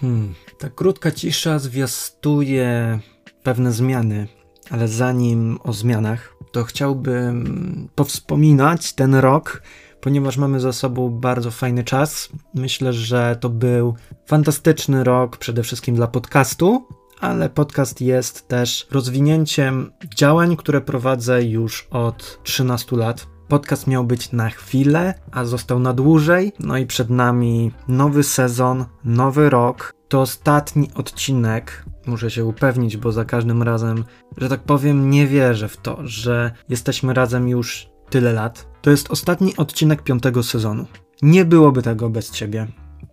Hmm. 0.00 0.34
Ta 0.58 0.70
krótka 0.70 1.10
cisza 1.10 1.58
zwiastuje 1.58 2.98
pewne 3.42 3.72
zmiany, 3.72 4.28
ale 4.70 4.88
zanim 4.88 5.58
o 5.62 5.72
zmianach, 5.72 6.36
to 6.52 6.64
chciałbym 6.64 7.88
powspominać 7.94 8.92
ten 8.92 9.14
rok, 9.14 9.62
ponieważ 10.00 10.36
mamy 10.36 10.60
za 10.60 10.72
sobą 10.72 11.10
bardzo 11.10 11.50
fajny 11.50 11.84
czas. 11.84 12.28
Myślę, 12.54 12.92
że 12.92 13.36
to 13.40 13.48
był 13.48 13.94
fantastyczny 14.26 15.04
rok 15.04 15.36
przede 15.36 15.62
wszystkim 15.62 15.94
dla 15.94 16.06
podcastu, 16.06 16.88
ale 17.20 17.50
podcast 17.50 18.00
jest 18.00 18.48
też 18.48 18.86
rozwinięciem 18.90 19.92
działań, 20.16 20.56
które 20.56 20.80
prowadzę 20.80 21.44
już 21.44 21.86
od 21.90 22.40
13 22.42 22.96
lat. 22.96 23.33
Podcast 23.48 23.86
miał 23.86 24.04
być 24.04 24.32
na 24.32 24.50
chwilę, 24.50 25.14
a 25.32 25.44
został 25.44 25.78
na 25.78 25.92
dłużej. 25.92 26.52
No 26.60 26.78
i 26.78 26.86
przed 26.86 27.10
nami 27.10 27.72
nowy 27.88 28.22
sezon, 28.22 28.84
nowy 29.04 29.50
rok. 29.50 29.94
To 30.08 30.20
ostatni 30.20 30.90
odcinek. 30.94 31.84
Muszę 32.06 32.30
się 32.30 32.44
upewnić, 32.44 32.96
bo 32.96 33.12
za 33.12 33.24
każdym 33.24 33.62
razem, 33.62 34.04
że 34.36 34.48
tak 34.48 34.60
powiem, 34.60 35.10
nie 35.10 35.26
wierzę 35.26 35.68
w 35.68 35.76
to, 35.76 35.98
że 36.04 36.52
jesteśmy 36.68 37.14
razem 37.14 37.48
już 37.48 37.88
tyle 38.10 38.32
lat. 38.32 38.66
To 38.82 38.90
jest 38.90 39.10
ostatni 39.10 39.56
odcinek 39.56 40.02
piątego 40.02 40.42
sezonu. 40.42 40.86
Nie 41.22 41.44
byłoby 41.44 41.82
tego 41.82 42.10
bez 42.10 42.30
ciebie, 42.30 42.66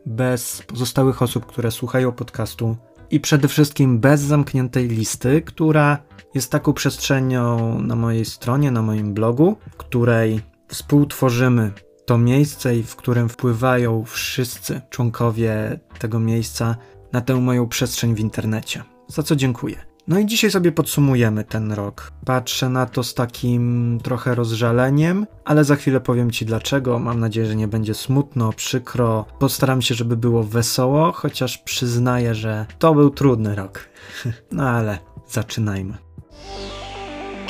bez 0.05 0.61
pozostałych 0.67 1.21
osób, 1.21 1.45
które 1.45 1.71
słuchają 1.71 2.11
podcastu 2.11 2.77
i 3.11 3.19
przede 3.19 3.47
wszystkim 3.47 3.99
bez 3.99 4.21
zamkniętej 4.21 4.87
listy, 4.87 5.41
która 5.41 5.97
jest 6.35 6.51
taką 6.51 6.73
przestrzenią 6.73 7.79
na 7.81 7.95
mojej 7.95 8.25
stronie, 8.25 8.71
na 8.71 8.81
moim 8.81 9.13
blogu, 9.13 9.57
w 9.71 9.75
której 9.75 10.41
współtworzymy 10.67 11.71
to 12.05 12.17
miejsce 12.17 12.77
i 12.77 12.83
w 12.83 12.95
którym 12.95 13.29
wpływają 13.29 14.05
wszyscy 14.05 14.81
członkowie 14.89 15.79
tego 15.99 16.19
miejsca 16.19 16.75
na 17.11 17.21
tę 17.21 17.35
moją 17.35 17.67
przestrzeń 17.67 18.15
w 18.15 18.19
internecie. 18.19 18.83
Za 19.07 19.23
co 19.23 19.35
dziękuję. 19.35 19.90
No 20.11 20.19
i 20.19 20.25
dzisiaj 20.25 20.51
sobie 20.51 20.71
podsumujemy 20.71 21.43
ten 21.43 21.71
rok. 21.71 22.11
Patrzę 22.25 22.69
na 22.69 22.85
to 22.85 23.03
z 23.03 23.13
takim 23.13 23.99
trochę 24.03 24.35
rozżaleniem, 24.35 25.27
ale 25.45 25.63
za 25.63 25.75
chwilę 25.75 25.99
powiem 25.99 26.31
Ci 26.31 26.45
dlaczego. 26.45 26.99
Mam 26.99 27.19
nadzieję, 27.19 27.47
że 27.47 27.55
nie 27.55 27.67
będzie 27.67 27.93
smutno, 27.93 28.53
przykro. 28.53 29.25
Postaram 29.39 29.81
się, 29.81 29.95
żeby 29.95 30.17
było 30.17 30.43
wesoło, 30.43 31.11
chociaż 31.11 31.57
przyznaję, 31.57 32.35
że 32.35 32.65
to 32.79 32.93
był 32.93 33.09
trudny 33.09 33.55
rok. 33.55 33.89
No 34.51 34.69
ale 34.69 34.97
zaczynajmy. 35.27 35.97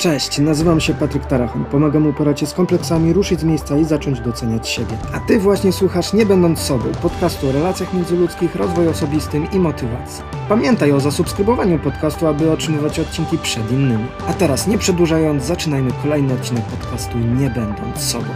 Cześć, 0.02 0.40
nazywam 0.40 0.80
się 0.80 0.94
Patryk 0.94 1.26
Tarachon. 1.26 1.66
Pomagam 1.66 2.08
uporać 2.08 2.40
się 2.40 2.46
z 2.46 2.54
kompleksami, 2.54 3.14
ruszyć 3.14 3.40
z 3.40 3.44
miejsca 3.44 3.78
i 3.78 3.86
zacząć 3.86 4.20
doceniać 4.20 4.70
siebie. 4.70 4.98
A 5.14 5.20
Ty 5.20 5.40
właśnie 5.40 5.72
słuchasz 5.72 6.14
Nie 6.14 6.26
Będąc 6.26 6.60
Sobą, 6.60 6.86
podcastu 7.02 7.50
o 7.50 7.52
relacjach 7.52 7.94
międzyludzkich, 7.94 8.56
rozwoju 8.56 8.90
osobistym 8.90 9.52
i 9.52 9.60
motywacji. 9.60 10.24
Pamiętaj 10.50 10.92
o 10.92 11.00
zasubskrybowaniu 11.00 11.80
podcastu, 11.80 12.28
aby 12.28 12.52
otrzymywać 12.52 13.00
odcinki 13.00 13.38
przed 13.38 13.72
innymi. 13.72 14.06
A 14.28 14.34
teraz, 14.34 14.68
nie 14.68 14.78
przedłużając, 14.78 15.44
zaczynajmy 15.44 15.92
kolejny 16.04 16.34
odcinek 16.34 16.66
podcastu 16.66 17.18
Nie 17.18 17.50
Będąc 17.50 17.98
Sobą. 17.98 18.30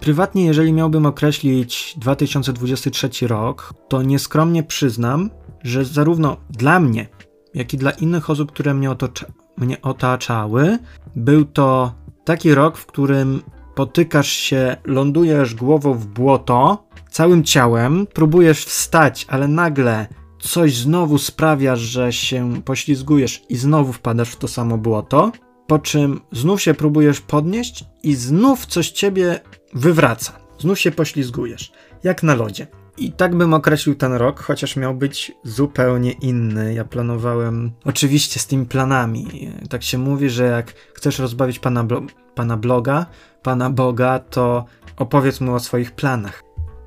Prywatnie, 0.00 0.44
jeżeli 0.44 0.72
miałbym 0.72 1.06
określić 1.06 1.94
2023 1.96 3.28
rok, 3.28 3.74
to 3.88 4.02
nieskromnie 4.02 4.62
przyznam, 4.62 5.30
że 5.64 5.84
zarówno 5.84 6.36
dla 6.50 6.80
mnie, 6.80 7.06
jak 7.54 7.74
i 7.74 7.78
dla 7.78 7.90
innych 7.90 8.30
osób, 8.30 8.52
które 8.52 8.74
mnie, 8.74 8.90
otocza, 8.90 9.26
mnie 9.56 9.82
otaczały, 9.82 10.78
był 11.16 11.44
to 11.44 11.94
taki 12.24 12.54
rok, 12.54 12.76
w 12.76 12.86
którym 12.86 13.42
potykasz 13.74 14.28
się, 14.28 14.76
lądujesz 14.84 15.54
głową 15.54 15.94
w 15.94 16.06
błoto, 16.06 16.86
całym 17.10 17.44
ciałem, 17.44 18.06
próbujesz 18.06 18.64
wstać, 18.64 19.26
ale 19.28 19.48
nagle 19.48 20.06
coś 20.40 20.76
znowu 20.76 21.18
sprawia, 21.18 21.76
że 21.76 22.12
się 22.12 22.62
poślizgujesz 22.64 23.42
i 23.48 23.56
znowu 23.56 23.92
wpadasz 23.92 24.30
w 24.30 24.36
to 24.36 24.48
samo 24.48 24.78
błoto, 24.78 25.32
po 25.66 25.78
czym 25.78 26.20
znów 26.32 26.62
się 26.62 26.74
próbujesz 26.74 27.20
podnieść 27.20 27.84
i 28.02 28.14
znów 28.14 28.66
coś 28.66 28.90
ciebie 28.90 29.40
wywraca. 29.74 30.32
Znów 30.58 30.78
się 30.78 30.90
poślizgujesz, 30.90 31.72
jak 32.04 32.22
na 32.22 32.34
lodzie. 32.34 32.66
I 32.96 33.12
tak 33.12 33.36
bym 33.36 33.54
określił 33.54 33.94
ten 33.94 34.12
rok, 34.12 34.40
chociaż 34.40 34.76
miał 34.76 34.94
być 34.94 35.32
zupełnie 35.44 36.12
inny. 36.12 36.74
Ja 36.74 36.84
planowałem, 36.84 37.72
oczywiście 37.84 38.40
z 38.40 38.46
tymi 38.46 38.66
planami. 38.66 39.50
Tak 39.70 39.82
się 39.82 39.98
mówi, 39.98 40.30
że 40.30 40.44
jak 40.44 40.72
chcesz 40.94 41.18
rozbawić 41.18 41.58
pana, 41.58 41.84
blo 41.84 42.02
pana 42.34 42.56
bloga, 42.56 43.06
pana 43.42 43.70
Boga, 43.70 44.18
to 44.18 44.64
opowiedz 44.96 45.40
mu 45.40 45.54
o 45.54 45.60
swoich 45.60 45.92
planach. 45.92 46.42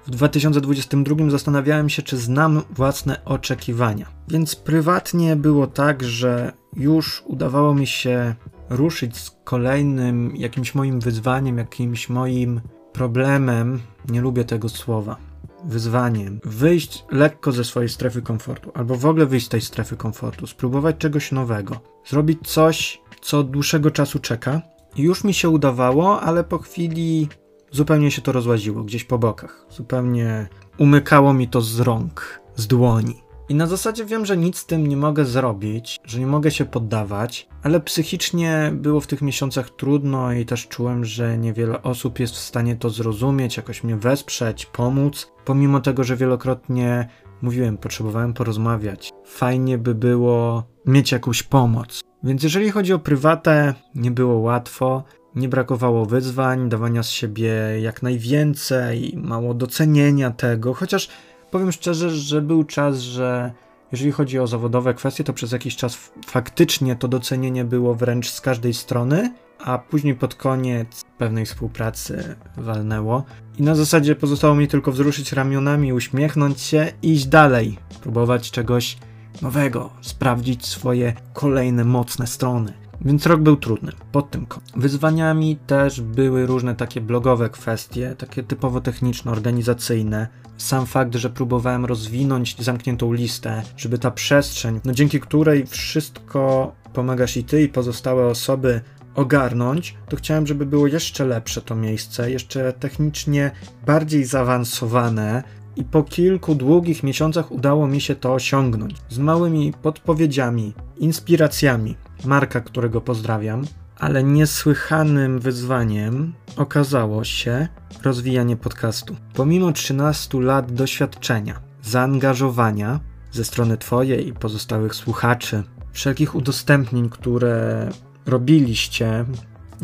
W 0.08 0.10
2022 0.10 1.30
zastanawiałem 1.30 1.90
się, 1.90 2.02
czy 2.02 2.18
znam 2.18 2.62
własne 2.70 3.26
oczekiwania. 3.26 4.06
Więc 4.28 4.56
prywatnie 4.56 5.36
było 5.36 5.68
tak, 5.68 6.04
że 6.04 6.52
już 6.76 7.24
udawało 7.26 7.76
mi 7.76 7.88
się 7.88 8.36
ruszyć 8.70 9.18
z 9.18 9.38
kolejnym 9.44 10.36
jakimś 10.36 10.76
moim 10.76 11.00
wyzwaniem, 11.00 11.58
jakimś 11.58 12.10
moim 12.10 12.62
problemem. 12.94 13.80
Nie 14.10 14.22
lubię 14.22 14.44
tego 14.44 14.70
słowa 14.70 15.18
wyzwaniem 15.66 16.40
wyjść 16.44 17.06
lekko 17.12 17.52
ze 17.52 17.64
swojej 17.64 17.90
strefy 17.90 18.22
komfortu, 18.22 18.72
albo 18.74 18.96
w 18.96 19.06
ogóle 19.06 19.26
wyjść 19.26 19.46
z 19.46 19.50
tej 19.50 19.62
strefy 19.62 19.98
komfortu, 19.98 20.48
spróbować 20.48 20.98
czegoś 20.98 21.32
nowego, 21.32 21.80
zrobić 22.06 22.40
coś, 22.44 23.02
co 23.22 23.40
od 23.40 23.52
dłuższego 23.52 23.92
czasu 23.92 24.20
czeka. 24.20 24.62
Już 24.98 25.24
mi 25.24 25.34
się 25.34 25.50
udawało, 25.50 26.22
ale 26.22 26.44
po 26.44 26.58
chwili 26.58 27.28
zupełnie 27.72 28.12
się 28.12 28.22
to 28.22 28.32
rozłaziło, 28.32 28.84
gdzieś 28.84 29.04
po 29.04 29.18
bokach. 29.18 29.66
Zupełnie 29.70 30.48
umykało 30.78 31.34
mi 31.34 31.48
to 31.48 31.62
z 31.62 31.80
rąk, 31.80 32.42
z 32.56 32.68
dłoni. 32.68 33.25
I 33.50 33.56
na 33.56 33.68
zasadzie 33.68 34.06
wiem, 34.06 34.26
że 34.26 34.38
nic 34.38 34.58
z 34.58 34.66
tym 34.66 34.88
nie 34.88 34.98
mogę 34.98 35.26
zrobić, 35.26 36.00
że 36.06 36.20
nie 36.20 36.28
mogę 36.28 36.52
się 36.52 36.66
poddawać, 36.66 37.48
ale 37.64 37.80
psychicznie 37.80 38.72
było 38.74 39.00
w 39.02 39.08
tych 39.08 39.22
miesiącach 39.22 39.70
trudno 39.70 40.34
i 40.34 40.46
też 40.46 40.68
czułem, 40.68 41.06
że 41.06 41.38
niewiele 41.38 41.82
osób 41.84 42.20
jest 42.20 42.34
w 42.34 42.40
stanie 42.40 42.76
to 42.76 42.90
zrozumieć, 42.90 43.58
jakoś 43.58 43.84
mnie 43.84 43.96
wesprzeć, 43.96 44.66
pomóc, 44.66 45.32
pomimo 45.46 45.80
tego, 45.80 46.04
że 46.04 46.16
wielokrotnie 46.16 47.08
mówiłem, 47.42 47.78
potrzebowałem 47.78 48.34
porozmawiać. 48.34 49.12
Fajnie 49.26 49.78
by 49.78 49.96
było 49.96 50.64
mieć 50.86 51.12
jakąś 51.12 51.44
pomoc. 51.44 52.02
Więc 52.24 52.44
jeżeli 52.44 52.72
chodzi 52.72 52.94
o 52.94 53.00
prywatę, 53.00 53.74
nie 53.96 54.12
było 54.12 54.40
łatwo, 54.40 55.04
nie 55.36 55.50
brakowało 55.50 56.06
wyzwań, 56.06 56.70
dawania 56.70 57.04
z 57.04 57.10
siebie 57.10 57.52
jak 57.82 58.04
najwięcej, 58.04 59.14
mało 59.18 59.54
docenienia 59.54 60.32
tego, 60.32 60.74
chociaż 60.74 61.10
powiem 61.56 61.72
szczerze, 61.72 62.10
że 62.10 62.42
był 62.42 62.64
czas, 62.64 63.00
że 63.00 63.52
jeżeli 63.92 64.12
chodzi 64.12 64.40
o 64.40 64.48
zawodowe 64.48 64.94
kwestie, 64.94 65.24
to 65.24 65.34
przez 65.34 65.52
jakiś 65.52 65.76
czas 65.76 66.12
faktycznie 66.26 66.96
to 66.96 67.08
docenienie 67.08 67.66
było 67.66 67.96
wręcz 67.96 68.30
z 68.30 68.42
każdej 68.42 68.74
strony, 68.74 69.34
a 69.60 69.78
później 69.78 70.16
pod 70.16 70.36
koniec 70.36 71.02
pewnej 71.18 71.46
współpracy 71.46 72.36
walnęło. 72.58 73.24
I 73.58 73.64
na 73.64 73.76
zasadzie 73.76 74.16
pozostało 74.16 74.56
mi 74.56 74.68
tylko 74.68 74.92
wzruszyć 74.92 75.32
ramionami, 75.32 75.94
uśmiechnąć 75.94 76.62
się 76.62 76.92
i 77.02 77.12
iść 77.12 77.26
dalej, 77.26 77.78
próbować 78.02 78.52
czegoś 78.52 78.98
nowego, 79.42 79.90
sprawdzić 80.02 80.66
swoje 80.66 81.14
kolejne 81.34 81.84
mocne 81.84 82.28
strony. 82.28 82.74
Więc 83.02 83.26
rok 83.26 83.42
był 83.42 83.56
trudny 83.56 83.92
pod 84.12 84.32
tym 84.32 84.46
kątem. 84.46 84.82
Wyzwaniami 84.82 85.58
też 85.68 86.02
były 86.02 86.46
różne 86.46 86.76
takie 86.76 87.02
blogowe 87.02 87.50
kwestie, 87.50 88.16
takie 88.18 88.44
typowo 88.44 88.82
techniczne, 88.82 89.32
organizacyjne. 89.32 90.28
Sam 90.58 90.86
fakt, 90.86 91.16
że 91.16 91.30
próbowałem 91.30 91.86
rozwinąć 91.86 92.64
zamkniętą 92.64 93.14
listę, 93.14 93.64
żeby 93.78 93.98
ta 93.98 94.12
przestrzeń, 94.12 94.80
no 94.86 94.94
dzięki 94.94 95.20
której 95.20 95.66
wszystko 95.66 96.72
pomagasz 96.94 97.38
i 97.38 97.44
ty, 97.44 97.64
i 97.64 97.70
pozostałe 97.70 98.26
osoby 98.26 98.82
ogarnąć, 99.16 99.96
to 100.10 100.18
chciałem, 100.18 100.48
żeby 100.48 100.66
było 100.66 100.88
jeszcze 100.88 101.26
lepsze 101.26 101.62
to 101.62 101.76
miejsce, 101.76 102.32
jeszcze 102.32 102.74
technicznie 102.74 103.52
bardziej 103.86 104.26
zaawansowane, 104.26 105.44
i 105.76 105.84
po 105.84 106.04
kilku 106.04 106.56
długich 106.56 107.04
miesiącach 107.04 107.52
udało 107.52 107.88
mi 107.88 108.02
się 108.02 108.16
to 108.16 108.34
osiągnąć. 108.34 108.96
Z 109.10 109.18
małymi 109.18 109.74
podpowiedziami, 109.82 110.74
inspiracjami. 110.98 111.96
Marka, 112.26 112.62
którego 112.62 113.02
pozdrawiam, 113.02 113.66
ale 114.00 114.24
niesłychanym 114.24 115.40
wyzwaniem 115.40 116.34
okazało 116.58 117.24
się 117.24 117.68
rozwijanie 118.04 118.58
podcastu. 118.58 119.16
Pomimo 119.34 119.72
13 119.72 120.42
lat 120.42 120.72
doświadczenia, 120.72 121.60
zaangażowania 121.84 123.00
ze 123.32 123.46
strony 123.46 123.78
Twojej 123.78 124.28
i 124.28 124.34
pozostałych 124.34 124.96
słuchaczy, 124.96 125.64
wszelkich 125.92 126.36
udostępnień, 126.36 127.10
które 127.10 127.90
robiliście, 128.26 129.26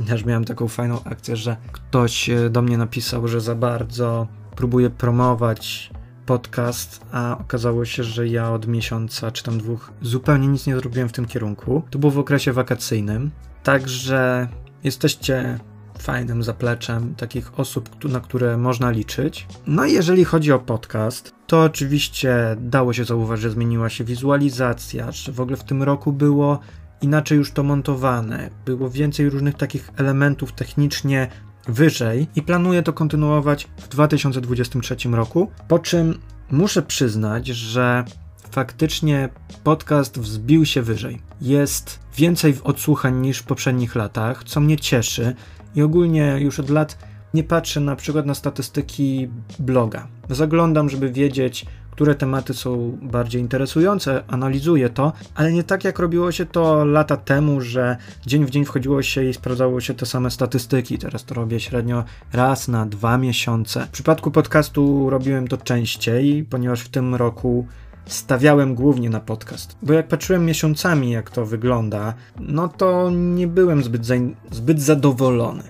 też 0.08 0.26
miałem 0.26 0.46
taką 0.46 0.68
fajną 0.68 1.04
akcję, 1.04 1.36
że 1.36 1.58
ktoś 1.72 2.30
do 2.50 2.62
mnie 2.62 2.78
napisał, 2.78 3.28
że 3.28 3.42
za 3.42 3.56
bardzo 3.56 4.28
próbuję 4.56 4.90
promować 4.90 5.92
podcast, 6.32 7.06
a 7.12 7.38
okazało 7.40 7.86
się, 7.86 8.04
że 8.04 8.28
ja 8.28 8.52
od 8.52 8.68
miesiąca 8.68 9.32
czy 9.32 9.44
tam 9.44 9.58
dwóch 9.58 9.92
zupełnie 10.02 10.48
nic 10.48 10.68
nie 10.68 10.76
zrobiłem 10.76 11.10
w 11.10 11.12
tym 11.12 11.26
kierunku. 11.26 11.84
To 11.90 12.00
było 12.00 12.12
w 12.12 12.20
okresie 12.20 12.54
wakacyjnym, 12.54 13.32
także 13.64 14.48
jesteście 14.84 15.60
fajnym 16.00 16.44
zapleczem 16.44 17.16
takich 17.16 17.60
osób, 17.60 18.06
na 18.06 18.20
które 18.20 18.58
można 18.58 18.92
liczyć. 18.92 19.48
No 19.68 19.86
i 19.86 19.94
jeżeli 19.94 20.26
chodzi 20.26 20.52
o 20.52 20.60
podcast, 20.60 21.34
to 21.48 21.64
oczywiście 21.64 22.56
dało 22.60 22.94
się 22.94 23.06
zauważyć, 23.06 23.44
że 23.44 23.50
zmieniła 23.50 23.90
się 23.90 24.04
wizualizacja, 24.04 25.12
że 25.12 25.32
w 25.32 25.42
ogóle 25.42 25.58
w 25.58 25.64
tym 25.64 25.84
roku 25.84 26.14
było 26.14 26.60
inaczej 27.02 27.38
już 27.38 27.52
to 27.52 27.64
montowane, 27.64 28.50
było 28.66 28.90
więcej 28.90 29.30
różnych 29.30 29.56
takich 29.56 29.92
elementów 29.98 30.52
technicznie 30.52 31.28
wyżej 31.68 32.28
i 32.36 32.42
planuję 32.42 32.84
to 32.84 32.94
kontynuować 32.94 33.68
w 33.78 33.88
2023 33.88 34.96
roku. 35.12 35.52
Po 35.68 35.80
czym 35.80 36.20
muszę 36.52 36.82
przyznać, 36.82 37.48
że 37.48 38.04
faktycznie 38.52 39.30
podcast 39.64 40.20
wzbił 40.20 40.66
się 40.66 40.82
wyżej. 40.82 41.22
Jest 41.42 42.00
więcej 42.18 42.54
odsłuchań 42.64 43.22
niż 43.22 43.40
w 43.40 43.44
poprzednich 43.44 43.96
latach, 43.96 44.44
co 44.44 44.60
mnie 44.60 44.78
cieszy 44.78 45.36
i 45.76 45.82
ogólnie 45.82 46.38
już 46.40 46.60
od 46.60 46.70
lat 46.70 46.98
nie 47.34 47.44
patrzę 47.44 47.80
na 47.80 47.96
przykład 47.96 48.26
na 48.26 48.34
statystyki 48.34 49.30
bloga. 49.60 50.08
Zaglądam, 50.30 50.90
żeby 50.90 51.12
wiedzieć, 51.12 51.66
które 51.92 52.16
tematy 52.16 52.54
są 52.54 52.98
bardziej 53.02 53.42
interesujące, 53.42 54.24
analizuję 54.28 54.90
to, 54.90 55.14
ale 55.36 55.52
nie 55.52 55.64
tak 55.64 55.84
jak 55.84 56.00
robiło 56.00 56.32
się 56.32 56.46
to 56.46 56.86
lata 56.86 57.18
temu, 57.18 57.62
że 57.62 57.98
dzień 58.26 58.46
w 58.46 58.50
dzień 58.50 58.66
wchodziło 58.66 59.02
się 59.02 59.24
i 59.24 59.34
sprawdzało 59.34 59.82
się 59.82 59.94
te 59.94 60.06
same 60.06 60.32
statystyki. 60.32 60.98
Teraz 60.98 61.26
to 61.26 61.36
robię 61.36 61.60
średnio 61.60 62.04
raz 62.34 62.68
na 62.68 62.86
dwa 62.86 63.18
miesiące. 63.18 63.86
W 63.86 63.90
przypadku 63.90 64.32
podcastu 64.32 65.10
robiłem 65.10 65.48
to 65.48 65.58
częściej, 65.58 66.44
ponieważ 66.44 66.82
w 66.82 66.90
tym 66.90 67.16
roku 67.16 67.68
stawiałem 68.06 68.76
głównie 68.76 69.10
na 69.10 69.20
podcast. 69.20 69.78
Bo 69.82 69.94
jak 69.94 70.08
patrzyłem 70.08 70.46
miesiącami, 70.46 71.12
jak 71.12 71.30
to 71.30 71.46
wygląda, 71.46 72.14
no 72.40 72.68
to 72.68 73.10
nie 73.12 73.48
byłem 73.48 73.84
zbyt, 73.84 74.06
za, 74.06 74.16
zbyt 74.52 74.82
zadowolony. 74.82 75.64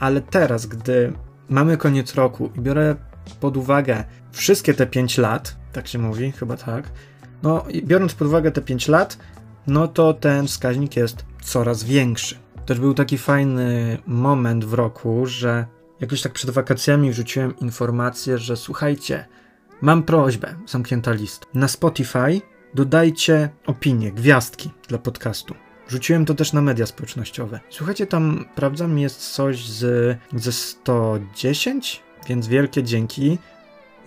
Ale 0.00 0.20
teraz, 0.20 0.66
gdy 0.66 1.12
mamy 1.48 1.76
koniec 1.76 2.14
roku 2.14 2.50
i 2.56 2.60
biorę 2.60 2.96
pod 3.40 3.56
uwagę 3.56 4.04
wszystkie 4.38 4.74
te 4.74 4.86
5 4.86 5.18
lat, 5.18 5.56
tak 5.72 5.88
się 5.88 5.98
mówi, 5.98 6.32
chyba 6.32 6.56
tak, 6.56 6.90
no 7.42 7.64
biorąc 7.84 8.14
pod 8.14 8.28
uwagę 8.28 8.50
te 8.50 8.62
5 8.62 8.88
lat, 8.88 9.18
no 9.66 9.88
to 9.88 10.14
ten 10.14 10.46
wskaźnik 10.46 10.96
jest 10.96 11.24
coraz 11.42 11.84
większy. 11.84 12.38
Też 12.66 12.80
był 12.80 12.94
taki 12.94 13.18
fajny 13.18 13.98
moment 14.06 14.64
w 14.64 14.74
roku, 14.74 15.26
że 15.26 15.66
jakoś 16.00 16.22
tak 16.22 16.32
przed 16.32 16.50
wakacjami 16.50 17.10
wrzuciłem 17.10 17.58
informację, 17.58 18.38
że 18.38 18.56
słuchajcie, 18.56 19.24
Mam 19.80 20.02
prośbę, 20.02 20.54
zamknięta 20.66 21.12
list. 21.12 21.46
Na 21.54 21.68
Spotify 21.68 22.40
dodajcie 22.74 23.48
opinie, 23.66 24.12
gwiazdki 24.12 24.70
dla 24.88 24.98
podcastu. 24.98 25.54
Rzuciłem 25.88 26.24
to 26.24 26.34
też 26.34 26.52
na 26.52 26.62
media 26.62 26.86
społecznościowe. 26.86 27.60
Słuchajcie, 27.70 28.06
tam, 28.06 28.44
prawda, 28.54 28.86
jest 28.86 29.32
coś 29.32 29.68
z, 29.68 30.18
ze 30.34 30.52
110, 30.52 32.02
więc 32.28 32.46
wielkie 32.46 32.82
dzięki. 32.82 33.38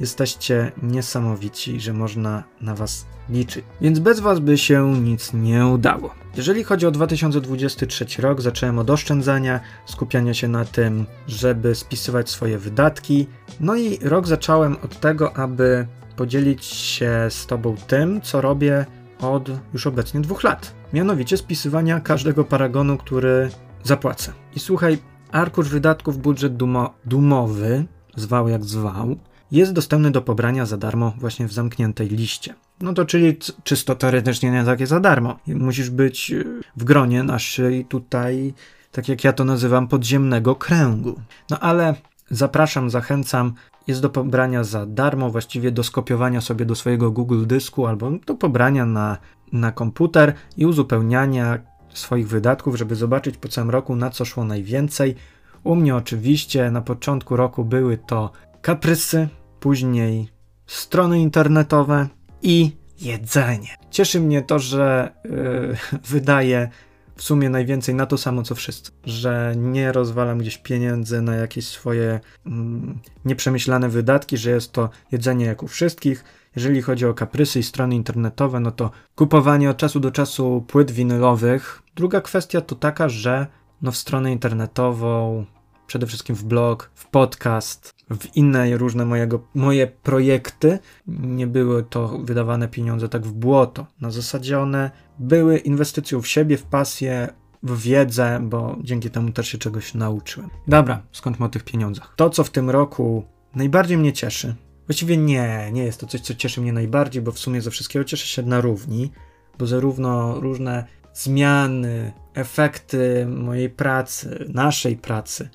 Jesteście 0.02 0.72
niesamowici, 0.84 1.80
że 1.80 1.94
można 1.94 2.44
na 2.62 2.76
Was 2.76 3.06
liczyć. 3.30 3.66
Więc 3.82 4.00
bez 4.00 4.20
Was 4.20 4.40
by 4.40 4.58
się 4.58 4.94
nic 5.02 5.34
nie 5.34 5.66
udało. 5.66 6.14
Jeżeli 6.38 6.64
chodzi 6.64 6.86
o 6.86 6.92
2023 6.92 8.06
rok, 8.22 8.42
zacząłem 8.42 8.80
od 8.80 8.90
oszczędzania, 8.90 9.60
skupiania 9.86 10.34
się 10.34 10.48
na 10.48 10.66
tym, 10.66 11.06
żeby 11.28 11.76
spisywać 11.76 12.30
swoje 12.30 12.58
wydatki. 12.58 13.28
No 13.60 13.76
i 13.76 13.98
rok 14.02 14.28
zacząłem 14.28 14.78
od 14.84 15.00
tego, 15.00 15.38
aby 15.38 15.88
podzielić 16.16 16.66
się 16.66 17.28
z 17.30 17.46
Tobą 17.46 17.76
tym, 17.88 18.22
co 18.22 18.42
robię 18.42 18.86
od 19.20 19.50
już 19.74 19.88
obecnie 19.88 20.22
dwóch 20.22 20.44
lat. 20.44 20.74
Mianowicie 20.94 21.38
spisywania 21.38 22.00
każdego 22.00 22.44
paragonu, 22.44 22.98
który 22.98 23.50
zapłacę. 23.84 24.34
I 24.56 24.60
słuchaj, 24.60 24.98
arkusz 25.32 25.70
wydatków 25.70 26.18
budżet 26.18 26.56
dumo 26.56 26.94
dumowy, 27.06 27.86
zwał 28.16 28.48
jak 28.48 28.66
zwał, 28.66 29.16
jest 29.52 29.74
dostępny 29.74 30.12
do 30.12 30.22
pobrania 30.22 30.66
za 30.66 30.78
darmo 30.78 31.14
właśnie 31.18 31.48
w 31.48 31.54
zamkniętej 31.54 32.08
liście. 32.08 32.56
No 32.82 32.94
to 32.94 33.06
czyli 33.06 33.38
czysto 33.64 33.96
teoretycznie 33.96 34.52
nie 34.52 34.64
takie 34.64 34.88
za 34.88 35.00
darmo. 35.00 35.40
Musisz 35.48 35.90
być 35.90 36.32
y, 36.32 36.62
w 36.78 36.84
gronie 36.84 37.24
naszej 37.24 37.86
tutaj, 37.86 38.54
tak 38.92 39.10
jak 39.10 39.24
ja 39.24 39.34
to 39.34 39.46
nazywam, 39.46 39.88
podziemnego 39.88 40.56
kręgu. 40.56 41.22
No 41.50 41.60
ale 41.60 41.96
zapraszam, 42.30 42.90
zachęcam. 42.90 43.54
Jest 43.88 44.02
do 44.02 44.10
pobrania 44.10 44.64
za 44.64 44.86
darmo, 44.86 45.30
właściwie 45.30 45.72
do 45.72 45.84
skopiowania 45.84 46.42
sobie 46.42 46.66
do 46.66 46.76
swojego 46.76 47.12
Google 47.12 47.46
dysku 47.46 47.88
albo 47.88 48.12
do 48.12 48.36
pobrania 48.36 48.86
na, 48.86 49.18
na 49.52 49.72
komputer 49.72 50.34
i 50.58 50.66
uzupełniania 50.66 51.60
swoich 51.94 52.28
wydatków, 52.28 52.76
żeby 52.76 52.96
zobaczyć 52.96 53.38
po 53.38 53.48
całym 53.48 53.70
roku 53.70 53.96
na 53.96 54.10
co 54.10 54.26
szło 54.26 54.44
najwięcej. 54.44 55.16
U 55.64 55.76
mnie 55.76 55.96
oczywiście 55.96 56.72
na 56.72 56.82
początku 56.82 57.36
roku 57.36 57.66
były 57.66 57.98
to 57.98 58.32
kaprysy, 58.62 59.30
później 59.62 60.30
strony 60.68 61.20
internetowe 61.20 62.08
i 62.42 62.72
jedzenie. 63.02 63.78
Cieszy 63.90 64.20
mnie 64.20 64.42
to, 64.42 64.60
że 64.60 65.14
yy, 65.26 65.78
wydaję 66.14 66.70
w 67.16 67.24
sumie 67.24 67.50
najwięcej 67.50 67.96
na 67.96 68.06
to 68.06 68.18
samo 68.18 68.44
co 68.44 68.56
wszyscy, 68.56 68.92
że 69.04 69.54
nie 69.58 69.92
rozwalam 69.92 70.38
gdzieś 70.38 70.58
pieniędzy 70.58 71.22
na 71.22 71.36
jakieś 71.36 71.68
swoje 71.68 72.20
mm, 72.46 73.00
nieprzemyślane 73.26 73.90
wydatki, 73.90 74.38
że 74.38 74.50
jest 74.50 74.72
to 74.72 74.90
jedzenie 75.12 75.46
jak 75.46 75.64
u 75.64 75.68
wszystkich. 75.68 76.24
Jeżeli 76.56 76.82
chodzi 76.82 77.06
o 77.06 77.14
kaprysy 77.14 77.60
i 77.60 77.64
strony 77.64 77.96
internetowe, 77.96 78.60
no 78.60 78.72
to 78.72 78.92
kupowanie 79.16 79.70
od 79.70 79.78
czasu 79.78 80.00
do 80.00 80.12
czasu 80.12 80.66
płyt 80.68 80.92
winylowych. 80.92 81.82
Druga 81.96 82.22
kwestia 82.22 82.62
to 82.62 82.76
taka, 82.76 83.10
że 83.10 83.48
no 83.82 83.92
w 83.92 83.98
stronę 83.98 84.32
internetową 84.32 85.46
przede 85.88 86.08
wszystkim 86.08 86.36
w 86.36 86.44
blog, 86.44 86.92
w 86.94 87.08
podcast, 87.08 87.94
w 88.20 88.36
inne 88.36 88.78
różne 88.78 89.06
mojego, 89.06 89.48
moje 89.54 89.88
projekty. 89.88 90.80
Nie 91.08 91.48
były 91.48 91.84
to 91.84 92.08
wydawane 92.24 92.68
pieniądze 92.68 93.10
tak 93.10 93.28
w 93.28 93.34
błoto. 93.34 93.88
Na 94.02 94.12
zasadzie 94.12 94.60
one 94.60 94.92
były 95.20 95.58
inwestycją 95.58 96.22
w 96.22 96.28
siebie, 96.28 96.58
w 96.58 96.64
pasję, 96.64 97.28
w 97.64 97.82
wiedzę, 97.82 98.40
bo 98.44 98.78
dzięki 98.82 99.10
temu 99.10 99.32
też 99.32 99.48
się 99.48 99.58
czegoś 99.58 99.94
nauczyłem. 99.94 100.50
Dobra, 100.68 101.02
skądmy 101.12 101.46
o 101.46 101.50
tych 101.50 101.64
pieniądzach. 101.64 102.14
To, 102.16 102.30
co 102.30 102.44
w 102.44 102.50
tym 102.50 102.70
roku 102.70 103.24
najbardziej 103.56 103.98
mnie 103.98 104.14
cieszy, 104.14 104.56
właściwie 104.88 105.18
nie, 105.18 105.70
nie 105.74 105.84
jest 105.84 106.00
to 106.00 106.08
coś, 106.08 106.22
co 106.22 106.36
cieszy 106.36 106.62
mnie 106.62 106.74
najbardziej, 106.74 107.22
bo 107.22 107.32
w 107.32 107.40
sumie 107.40 107.62
ze 107.62 107.72
wszystkiego 107.72 108.06
cieszę 108.06 108.28
się 108.28 108.44
na 108.44 108.62
równi, 108.62 109.12
bo 109.60 109.68
zarówno 109.68 110.40
różne 110.40 110.86
zmiany, 111.14 112.12
efekty 112.34 113.26
mojej 113.26 113.70
pracy, 113.70 114.46
naszej 114.54 114.98
pracy. 114.98 115.50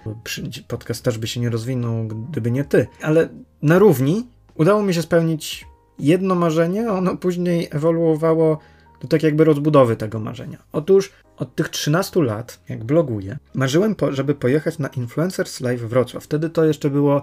Podcast 0.69 1.05
też 1.05 1.19
by 1.19 1.27
się 1.27 1.41
nie 1.41 1.51
rozwinął, 1.51 2.07
gdyby 2.07 2.51
nie 2.51 2.65
ty. 2.65 2.87
Ale 3.03 3.29
na 3.63 3.79
równi 3.79 4.27
udało 4.55 4.83
mi 4.83 4.95
się 4.95 5.03
spełnić 5.03 5.67
jedno 5.99 6.35
marzenie, 6.35 6.89
a 6.89 6.93
ono 6.93 7.17
później 7.17 7.69
ewoluowało 7.71 8.59
do 9.01 9.09
tak 9.09 9.23
jakby 9.23 9.45
rozbudowy 9.45 9.97
tego 9.97 10.21
marzenia. 10.21 10.59
Otóż 10.73 11.13
od 11.37 11.55
tych 11.55 11.69
13 11.69 12.23
lat, 12.23 12.61
jak 12.69 12.85
bloguję, 12.85 13.39
marzyłem, 13.55 13.95
po, 13.95 14.13
żeby 14.13 14.35
pojechać 14.35 14.79
na 14.79 14.89
Influencers 14.89 15.61
Live 15.61 15.81
Wrocław. 15.81 16.25
Wtedy 16.25 16.51
to 16.51 16.65
jeszcze 16.65 16.91
było 16.91 17.23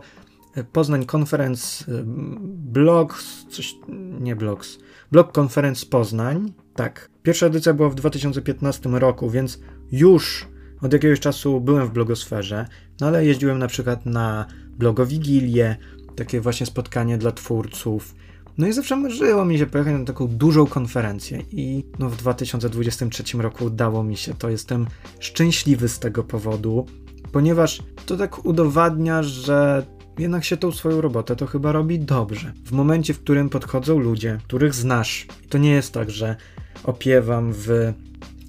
e, 0.55 0.63
Poznań 0.63 1.05
Conference 1.15 1.91
e, 1.91 2.03
Blogs, 2.45 3.45
coś, 3.49 3.75
nie 4.19 4.35
Blogs, 4.35 4.77
Blog 5.11 5.37
Conference 5.37 5.85
Poznań, 5.85 6.53
tak. 6.75 7.12
Pierwsza 7.23 7.45
edycja 7.45 7.73
była 7.73 7.89
w 7.89 7.95
2015 7.95 8.89
roku, 8.89 9.29
więc 9.29 9.59
już 9.91 10.47
od 10.81 10.93
jakiegoś 10.93 11.19
czasu 11.19 11.61
byłem 11.61 11.87
w 11.87 11.91
blogosferze, 11.91 12.65
no 13.01 13.07
ale 13.07 13.25
jeździłem 13.25 13.59
na 13.59 13.67
przykład 13.67 14.05
na 14.05 14.45
blogowigilię, 14.77 15.75
takie 16.15 16.41
właśnie 16.41 16.65
spotkanie 16.65 17.17
dla 17.17 17.31
twórców. 17.31 18.15
No 18.57 18.67
i 18.67 18.73
zawsze 18.73 18.95
marzyło 18.95 19.45
mi 19.45 19.57
się 19.57 19.65
pojechać 19.65 19.99
na 19.99 20.05
taką 20.05 20.27
dużą 20.27 20.65
konferencję 20.65 21.43
i 21.51 21.83
no 21.99 22.09
w 22.09 22.17
2023 22.17 23.37
roku 23.37 23.65
udało 23.65 24.03
mi 24.03 24.17
się 24.17 24.33
to. 24.33 24.49
Jestem 24.49 24.87
szczęśliwy 25.19 25.89
z 25.89 25.99
tego 25.99 26.23
powodu, 26.23 26.85
ponieważ 27.31 27.83
to 28.05 28.17
tak 28.17 28.45
udowadnia, 28.45 29.23
że 29.23 29.85
jednak 30.17 30.43
się 30.43 30.57
tą 30.57 30.71
swoją 30.71 31.01
robotę 31.01 31.35
to 31.35 31.47
chyba 31.47 31.71
robi 31.71 31.99
dobrze. 31.99 32.53
W 32.65 32.71
momencie, 32.71 33.13
w 33.13 33.19
którym 33.19 33.49
podchodzą 33.49 33.99
ludzie, 33.99 34.37
których 34.47 34.73
znasz, 34.73 35.27
to 35.49 35.57
nie 35.57 35.71
jest 35.71 35.93
tak, 35.93 36.11
że 36.11 36.35
opiewam 36.83 37.53
w, 37.53 37.93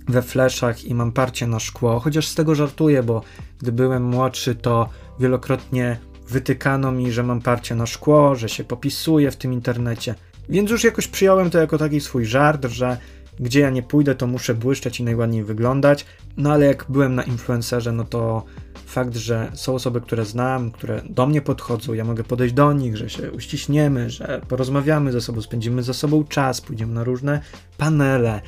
we 0.09 0.23
fleszach 0.23 0.85
i 0.85 0.95
mam 0.95 1.13
parcie 1.13 1.47
na 1.47 1.61
szkło, 1.61 2.01
chociaż 2.01 2.29
z 2.29 2.35
tego 2.35 2.55
żartuję, 2.55 3.03
bo 3.03 3.23
gdy 3.59 3.73
byłem 3.73 4.05
młodszy, 4.05 4.55
to 4.55 4.89
wielokrotnie 5.21 5.99
wytykano 6.29 6.93
mi, 6.93 7.13
że 7.13 7.23
mam 7.23 7.41
parcie 7.41 7.75
na 7.75 7.87
szkło, 7.87 8.35
że 8.35 8.49
się 8.49 8.65
popisuję 8.65 9.31
w 9.31 9.37
tym 9.37 9.53
internecie. 9.53 10.15
Więc 10.49 10.71
już 10.71 10.85
jakoś 10.85 11.09
przyjąłem 11.09 11.51
to 11.51 11.59
jako 11.59 11.79
taki 11.79 12.01
swój 12.01 12.27
żart, 12.27 12.65
że 12.65 12.99
gdzie 13.41 13.61
ja 13.61 13.71
nie 13.71 13.83
pójdę, 13.83 14.15
to 14.15 14.27
muszę 14.27 14.55
błyszczeć 14.55 15.01
i 15.01 15.05
najładniej 15.05 15.45
wyglądać. 15.45 16.07
No 16.37 16.53
ale 16.53 16.67
jak 16.67 16.87
byłem 16.89 17.15
na 17.15 17.23
influencerze, 17.23 17.93
no 17.93 18.05
to 18.05 18.45
fakt, 18.87 19.17
że 19.17 19.51
są 19.55 19.75
osoby, 19.75 20.01
które 20.01 20.25
znam, 20.25 20.71
które 20.71 21.03
do 21.11 21.27
mnie 21.27 21.43
podchodzą, 21.43 21.93
ja 21.93 22.05
mogę 22.05 22.25
podejść 22.25 22.55
do 22.55 22.73
nich, 22.73 22.97
że 22.97 23.11
się 23.11 23.33
uściśniemy, 23.33 24.11
że 24.11 24.41
porozmawiamy 24.49 25.13
ze 25.13 25.21
sobą, 25.21 25.43
spędzimy 25.43 25.83
ze 25.83 25.95
sobą 25.95 26.25
czas, 26.25 26.61
pójdziemy 26.61 26.95
na 26.95 27.05
różne 27.05 27.41
panele. 27.79 28.41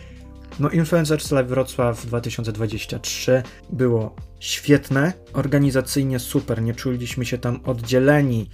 No, 0.61 0.71
Influencers 0.71 1.31
Live 1.31 1.49
Wrocław 1.49 2.07
2023 2.07 3.43
było 3.71 4.14
świetne, 4.40 5.12
organizacyjnie 5.33 6.19
super, 6.19 6.62
nie 6.62 6.75
czuliśmy 6.75 7.25
się 7.25 7.38
tam 7.38 7.61
oddzieleni 7.64 8.50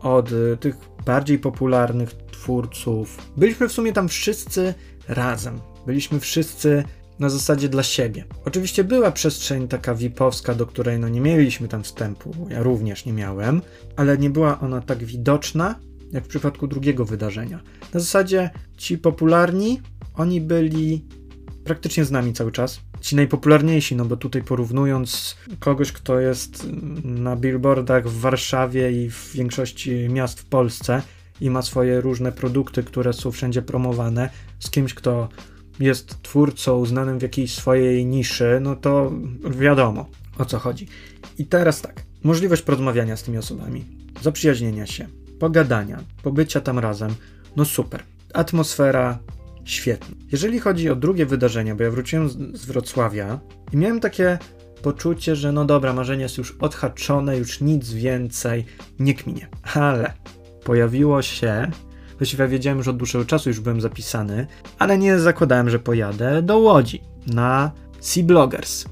od 0.00 0.32
y, 0.32 0.56
tych 0.60 0.74
bardziej 1.06 1.38
popularnych 1.38 2.12
twórców. 2.12 3.18
Byliśmy 3.36 3.68
w 3.68 3.72
sumie 3.72 3.92
tam 3.92 4.08
wszyscy 4.08 4.74
razem. 5.08 5.71
Byliśmy 5.86 6.20
wszyscy 6.20 6.84
na 7.18 7.28
zasadzie 7.28 7.68
dla 7.68 7.82
siebie. 7.82 8.24
Oczywiście 8.44 8.84
była 8.84 9.12
przestrzeń 9.12 9.68
taka 9.68 9.94
VIP-owska, 9.94 10.54
do 10.54 10.66
której 10.66 10.98
no 10.98 11.08
nie 11.08 11.20
mieliśmy 11.20 11.68
tam 11.68 11.82
wstępu, 11.82 12.46
ja 12.50 12.62
również 12.62 13.06
nie 13.06 13.12
miałem, 13.12 13.62
ale 13.96 14.18
nie 14.18 14.30
była 14.30 14.60
ona 14.60 14.80
tak 14.80 15.04
widoczna, 15.04 15.74
jak 16.12 16.24
w 16.24 16.28
przypadku 16.28 16.66
drugiego 16.66 17.04
wydarzenia. 17.04 17.60
Na 17.94 18.00
zasadzie 18.00 18.50
ci 18.76 18.98
popularni, 18.98 19.80
oni 20.14 20.40
byli 20.40 21.04
praktycznie 21.64 22.04
z 22.04 22.10
nami 22.10 22.32
cały 22.32 22.52
czas. 22.52 22.80
Ci 23.00 23.16
najpopularniejsi, 23.16 23.96
no 23.96 24.04
bo 24.04 24.16
tutaj 24.16 24.42
porównując 24.42 25.36
kogoś, 25.58 25.92
kto 25.92 26.20
jest 26.20 26.66
na 27.04 27.36
billboardach 27.36 28.08
w 28.08 28.20
Warszawie 28.20 29.04
i 29.04 29.10
w 29.10 29.32
większości 29.34 30.08
miast 30.08 30.40
w 30.40 30.44
Polsce 30.44 31.02
i 31.40 31.50
ma 31.50 31.62
swoje 31.62 32.00
różne 32.00 32.32
produkty, 32.32 32.82
które 32.82 33.12
są 33.12 33.30
wszędzie 33.30 33.62
promowane, 33.62 34.30
z 34.58 34.70
kimś, 34.70 34.94
kto 34.94 35.28
jest 35.82 36.22
twórcą 36.22 36.86
znanym 36.86 37.18
w 37.18 37.22
jakiejś 37.22 37.54
swojej 37.54 38.06
niszy, 38.06 38.58
no 38.60 38.76
to 38.76 39.12
wiadomo 39.50 40.06
o 40.38 40.44
co 40.44 40.58
chodzi. 40.58 40.88
I 41.38 41.46
teraz 41.46 41.82
tak, 41.82 42.02
możliwość 42.24 42.62
porozmawiania 42.62 43.16
z 43.16 43.22
tymi 43.22 43.38
osobami, 43.38 43.84
zaprzyjaźnienia 44.20 44.86
się, 44.86 45.06
pogadania, 45.38 45.98
pobycia 46.22 46.60
tam 46.60 46.78
razem, 46.78 47.14
no 47.56 47.64
super. 47.64 48.02
Atmosfera 48.34 49.18
świetna. 49.64 50.16
Jeżeli 50.32 50.60
chodzi 50.60 50.90
o 50.90 50.96
drugie 50.96 51.26
wydarzenia, 51.26 51.74
bo 51.74 51.82
ja 51.82 51.90
wróciłem 51.90 52.28
z 52.28 52.64
Wrocławia 52.64 53.40
i 53.72 53.76
miałem 53.76 54.00
takie 54.00 54.38
poczucie, 54.82 55.36
że 55.36 55.52
no 55.52 55.64
dobra, 55.64 55.92
marzenie 55.92 56.22
jest 56.22 56.38
już 56.38 56.56
odhaczone, 56.60 57.38
już 57.38 57.60
nic 57.60 57.92
więcej, 57.92 58.64
nie 58.98 59.14
kminie. 59.14 59.48
Ale 59.74 60.12
pojawiło 60.64 61.22
się 61.22 61.70
Właściwie 62.22 62.48
wiedziałem 62.48 62.78
już 62.78 62.88
od 62.88 62.96
dłuższego 62.96 63.24
czasu, 63.24 63.48
już 63.48 63.60
byłem 63.60 63.80
zapisany, 63.80 64.46
ale 64.78 64.98
nie 64.98 65.18
zakładałem, 65.18 65.70
że 65.70 65.78
pojadę 65.78 66.42
do 66.42 66.58
Łodzi 66.58 67.00
na 67.26 67.72
Sea 68.00 68.24
Bloggers. 68.24 68.84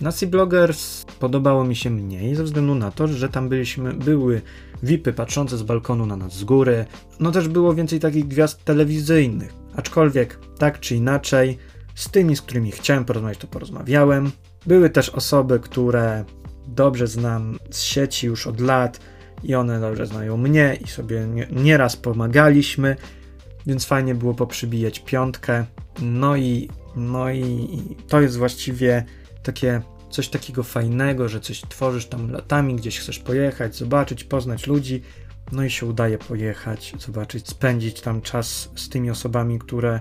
Na 0.00 0.12
Sea 0.12 0.28
Bloggers 0.28 1.04
podobało 1.18 1.64
mi 1.64 1.76
się 1.76 1.90
mniej 1.90 2.34
ze 2.34 2.44
względu 2.44 2.74
na 2.74 2.90
to, 2.90 3.08
że 3.08 3.28
tam 3.28 3.48
byliśmy, 3.48 3.92
były 3.94 4.42
VIPy 4.82 5.12
patrzące 5.12 5.58
z 5.58 5.62
balkonu 5.62 6.06
na 6.06 6.16
nas 6.16 6.32
z 6.32 6.44
góry. 6.44 6.84
No 7.18 7.30
też 7.32 7.48
było 7.48 7.74
więcej 7.74 8.00
takich 8.00 8.28
gwiazd 8.28 8.64
telewizyjnych. 8.64 9.52
Aczkolwiek 9.76 10.38
tak 10.58 10.80
czy 10.80 10.96
inaczej, 10.96 11.58
z 11.94 12.10
tymi, 12.10 12.36
z 12.36 12.42
którymi 12.42 12.70
chciałem 12.70 13.04
porozmawiać, 13.04 13.38
to 13.38 13.46
porozmawiałem. 13.46 14.30
Były 14.66 14.90
też 14.90 15.10
osoby, 15.10 15.60
które 15.60 16.24
dobrze 16.68 17.06
znam 17.06 17.58
z 17.70 17.80
sieci 17.80 18.26
już 18.26 18.46
od 18.46 18.60
lat 18.60 19.00
i 19.42 19.54
one 19.54 19.80
dobrze 19.80 20.06
znają 20.06 20.36
mnie 20.36 20.78
i 20.84 20.88
sobie 20.88 21.28
nieraz 21.50 21.96
pomagaliśmy, 21.96 22.96
więc 23.66 23.84
fajnie 23.84 24.14
było 24.14 24.34
poprzybijać 24.34 25.00
piątkę. 25.00 25.64
No 26.02 26.36
i, 26.36 26.68
no 26.96 27.30
i 27.30 27.68
to 28.08 28.20
jest 28.20 28.36
właściwie 28.36 29.04
takie 29.42 29.82
coś 30.10 30.28
takiego 30.28 30.62
fajnego, 30.62 31.28
że 31.28 31.40
coś 31.40 31.60
tworzysz 31.60 32.06
tam 32.06 32.30
latami, 32.30 32.74
gdzieś 32.74 32.98
chcesz 32.98 33.18
pojechać, 33.18 33.76
zobaczyć, 33.76 34.24
poznać 34.24 34.66
ludzi, 34.66 35.02
no 35.52 35.64
i 35.64 35.70
się 35.70 35.86
udaje 35.86 36.18
pojechać, 36.18 36.94
zobaczyć, 36.98 37.48
spędzić 37.48 38.00
tam 38.00 38.20
czas 38.20 38.70
z 38.76 38.88
tymi 38.88 39.10
osobami, 39.10 39.58
które 39.58 40.00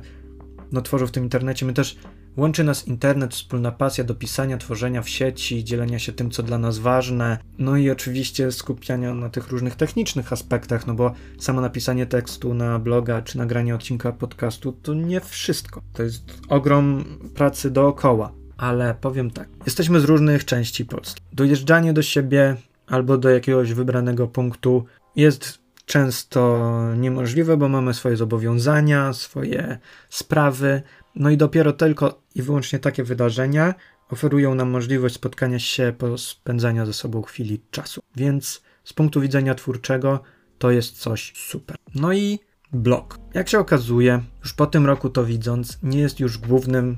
no, 0.71 0.81
tworzą 0.81 1.07
w 1.07 1.11
tym 1.11 1.23
internecie. 1.23 1.65
My 1.65 1.73
też 1.73 1.97
Łączy 2.39 2.63
nas 2.63 2.87
internet, 2.87 3.33
wspólna 3.33 3.71
pasja 3.71 4.03
do 4.03 4.15
pisania, 4.15 4.57
tworzenia 4.57 5.01
w 5.01 5.09
sieci, 5.09 5.63
dzielenia 5.63 5.99
się 5.99 6.13
tym, 6.13 6.31
co 6.31 6.43
dla 6.43 6.57
nas 6.57 6.77
ważne, 6.77 7.37
no 7.57 7.77
i 7.77 7.89
oczywiście 7.89 8.51
skupiania 8.51 9.13
na 9.13 9.29
tych 9.29 9.47
różnych 9.47 9.75
technicznych 9.75 10.33
aspektach, 10.33 10.87
no 10.87 10.93
bo 10.93 11.13
samo 11.39 11.61
napisanie 11.61 12.05
tekstu 12.05 12.53
na 12.53 12.79
bloga 12.79 13.21
czy 13.21 13.37
nagranie 13.37 13.75
odcinka 13.75 14.11
podcastu 14.11 14.71
to 14.71 14.93
nie 14.93 15.21
wszystko. 15.21 15.81
To 15.93 16.03
jest 16.03 16.23
ogrom 16.49 17.05
pracy 17.35 17.71
dookoła. 17.71 18.31
Ale 18.57 18.95
powiem 19.01 19.31
tak, 19.31 19.49
jesteśmy 19.65 19.99
z 19.99 20.03
różnych 20.03 20.45
części 20.45 20.85
Polski. 20.85 21.21
Dojeżdżanie 21.33 21.93
do 21.93 22.01
siebie 22.01 22.55
albo 22.87 23.17
do 23.17 23.29
jakiegoś 23.29 23.73
wybranego 23.73 24.27
punktu 24.27 24.85
jest 25.15 25.59
często 25.85 26.71
niemożliwe, 26.97 27.57
bo 27.57 27.69
mamy 27.69 27.93
swoje 27.93 28.17
zobowiązania, 28.17 29.13
swoje 29.13 29.77
sprawy, 30.09 30.81
no 31.19 31.29
i 31.29 31.37
dopiero 31.37 31.73
tylko 31.73 32.21
i 32.35 32.41
wyłącznie 32.41 32.79
takie 32.79 33.03
wydarzenia 33.03 33.73
oferują 34.09 34.55
nam 34.55 34.69
możliwość 34.69 35.15
spotkania 35.15 35.59
się, 35.59 35.93
spędzania 36.17 36.85
ze 36.85 36.93
sobą 36.93 37.21
chwili 37.21 37.61
czasu. 37.71 38.01
Więc 38.15 38.61
z 38.83 38.93
punktu 38.93 39.21
widzenia 39.21 39.55
twórczego 39.55 40.19
to 40.57 40.71
jest 40.71 40.97
coś 40.97 41.33
super. 41.35 41.77
No 41.95 42.13
i 42.13 42.39
blog. 42.71 43.17
Jak 43.33 43.49
się 43.49 43.59
okazuje, 43.59 44.23
już 44.43 44.53
po 44.53 44.67
tym 44.67 44.85
roku 44.85 45.09
to 45.09 45.25
widząc, 45.25 45.79
nie 45.83 45.99
jest 45.99 46.19
już 46.19 46.37
głównym 46.37 46.97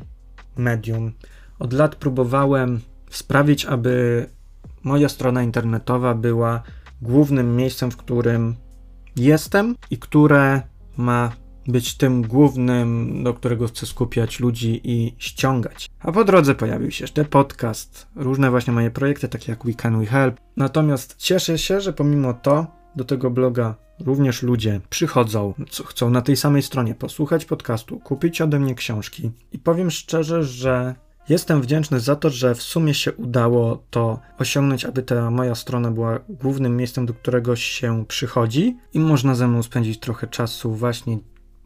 medium. 0.58 1.12
Od 1.60 1.74
lat 1.74 1.96
próbowałem 1.96 2.80
sprawić, 3.10 3.66
aby 3.66 4.26
moja 4.84 5.10
strona 5.10 5.44
internetowa 5.44 6.16
była 6.16 6.64
głównym 7.02 7.56
miejscem, 7.56 7.92
w 7.92 7.98
którym 7.98 8.56
jestem 9.16 9.76
i 9.90 9.98
które 9.98 10.62
ma 10.98 11.32
być 11.68 11.98
tym 11.98 12.22
głównym, 12.22 13.20
do 13.24 13.34
którego 13.34 13.68
chcę 13.68 13.86
skupiać 13.86 14.40
ludzi 14.40 14.82
i 14.84 15.16
ściągać. 15.18 15.90
A 16.00 16.12
po 16.12 16.24
drodze 16.24 16.56
pojawił 16.56 16.92
się 16.92 17.04
jeszcze 17.04 17.26
podcast, 17.26 18.08
różne 18.16 18.50
właśnie 18.50 18.74
moje 18.74 18.92
projekty, 18.92 19.28
takie 19.28 19.52
jak 19.52 19.66
We 19.66 19.74
Can 19.74 20.00
We 20.00 20.06
Help. 20.06 20.40
Natomiast 20.58 21.16
cieszę 21.18 21.58
się, 21.58 21.82
że 21.82 21.94
pomimo 21.94 22.34
to 22.34 22.68
do 22.96 23.04
tego 23.04 23.30
bloga 23.30 23.76
również 24.00 24.44
ludzie 24.44 24.82
przychodzą, 24.90 25.54
chcą 25.86 26.10
na 26.10 26.22
tej 26.22 26.36
samej 26.36 26.62
stronie 26.62 26.96
posłuchać 26.96 27.46
podcastu, 27.46 28.00
kupić 28.00 28.42
ode 28.42 28.60
mnie 28.60 28.76
książki. 28.76 29.32
I 29.52 29.60
powiem 29.60 29.92
szczerze, 29.92 30.44
że 30.44 30.96
Jestem 31.30 31.62
wdzięczny 31.62 32.00
za 32.00 32.16
to, 32.16 32.30
że 32.30 32.56
w 32.56 32.62
sumie 32.62 32.94
się 32.94 33.14
udało 33.14 33.84
to 33.90 34.20
osiągnąć, 34.40 34.86
aby 34.86 35.04
ta 35.04 35.32
moja 35.32 35.56
strona 35.56 35.92
była 35.92 36.20
głównym 36.30 36.78
miejscem, 36.78 37.06
do 37.06 37.14
którego 37.14 37.56
się 37.56 38.06
przychodzi 38.08 38.78
i 38.94 39.00
można 39.00 39.36
ze 39.36 39.48
mną 39.48 39.64
spędzić 39.64 40.00
trochę 40.00 40.28
czasu 40.28 40.76
właśnie 40.76 41.18